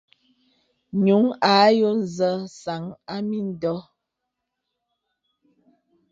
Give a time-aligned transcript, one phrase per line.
[1.03, 2.29] Ǹyùŋ à yɔ zə
[2.61, 3.79] sàŋ à mìndɔ̀.